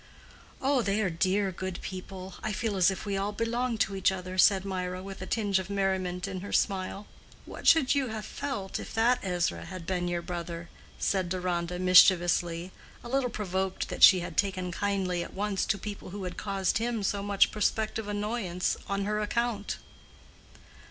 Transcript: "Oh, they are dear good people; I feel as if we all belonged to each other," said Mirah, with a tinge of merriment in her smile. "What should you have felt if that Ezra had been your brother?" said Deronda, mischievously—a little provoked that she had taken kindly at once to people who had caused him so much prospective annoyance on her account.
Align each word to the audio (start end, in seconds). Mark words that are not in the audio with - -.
"Oh, 0.63 0.81
they 0.81 0.99
are 1.03 1.11
dear 1.11 1.51
good 1.51 1.79
people; 1.83 2.33
I 2.41 2.53
feel 2.53 2.75
as 2.75 2.89
if 2.89 3.05
we 3.05 3.17
all 3.17 3.31
belonged 3.31 3.79
to 3.81 3.95
each 3.95 4.11
other," 4.11 4.35
said 4.39 4.65
Mirah, 4.65 5.03
with 5.03 5.21
a 5.21 5.27
tinge 5.27 5.59
of 5.59 5.69
merriment 5.69 6.27
in 6.27 6.39
her 6.41 6.51
smile. 6.51 7.05
"What 7.45 7.67
should 7.67 7.93
you 7.93 8.07
have 8.07 8.25
felt 8.25 8.79
if 8.79 8.95
that 8.95 9.19
Ezra 9.21 9.65
had 9.65 9.85
been 9.85 10.07
your 10.07 10.23
brother?" 10.23 10.69
said 10.97 11.29
Deronda, 11.29 11.77
mischievously—a 11.77 13.07
little 13.09 13.29
provoked 13.29 13.89
that 13.89 14.01
she 14.01 14.21
had 14.21 14.37
taken 14.37 14.71
kindly 14.71 15.23
at 15.23 15.35
once 15.35 15.67
to 15.67 15.77
people 15.77 16.09
who 16.09 16.23
had 16.23 16.35
caused 16.35 16.79
him 16.79 17.03
so 17.03 17.21
much 17.21 17.51
prospective 17.51 18.07
annoyance 18.07 18.77
on 18.89 19.05
her 19.05 19.19
account. 19.19 19.77